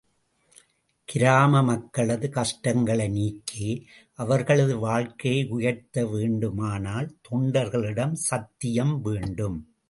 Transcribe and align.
கிராம 1.05 1.63
மக்களது 1.63 2.29
கஷ்டங்களை 2.29 3.07
நீக்கி, 3.07 3.87
அவர்களது 4.13 4.77
வாழ்க்கையை 4.77 5.47
உயர்த்த 5.47 6.05
வேண்டுமானால், 6.05 7.15
தொண்டர்களிடம் 7.31 8.13
சத்தியம் 8.13 9.01
வேண்டும். 9.01 9.73